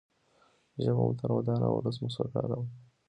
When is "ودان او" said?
1.35-1.73